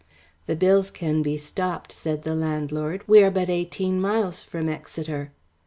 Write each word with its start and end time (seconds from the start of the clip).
"The 0.47 0.55
bills 0.55 0.89
can 0.89 1.21
be 1.21 1.37
stopped," 1.37 1.91
said 1.91 2.23
the 2.23 2.33
landlord. 2.33 3.03
"We 3.07 3.21
are 3.21 3.29
but 3.29 3.51
eighteen 3.51 4.01
miles 4.01 4.41
from 4.41 4.67
Exeter." 4.67 5.31